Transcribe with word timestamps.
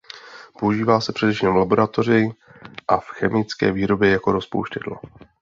Používá 0.59 1.01
se 1.01 1.13
především 1.13 1.49
v 1.49 1.55
laboratoří 1.55 2.29
a 2.87 2.97
v 2.97 3.05
chemické 3.07 3.71
výrobě 3.71 4.09
jako 4.11 4.31
rozpouštědlo. 4.31 4.99